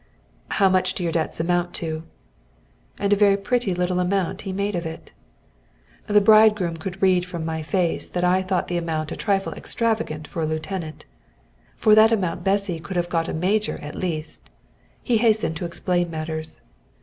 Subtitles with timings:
[0.49, 2.01] "How much do your debts amount to?"
[2.97, 5.11] And a very pretty little amount he made of it.
[6.07, 10.27] The bridegroom could read from my face that I thought the amount a trifle extravagant
[10.27, 11.05] for a lieutenant;
[11.77, 14.49] for that amount Bessy could have got a major at least.
[15.03, 16.61] He hastened to explain matters.